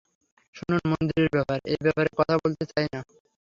[0.55, 2.99] শুনুন, মন্দিরের ব্যাপার, এই ব্যাপারে কথা বলতে চাই না।